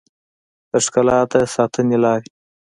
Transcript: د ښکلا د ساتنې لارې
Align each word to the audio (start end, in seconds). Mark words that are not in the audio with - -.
د 0.71 0.73
ښکلا 0.85 1.19
د 1.31 1.33
ساتنې 1.53 1.97
لارې 2.03 2.29